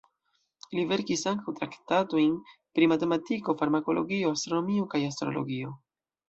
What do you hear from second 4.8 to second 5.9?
kaj astrologio.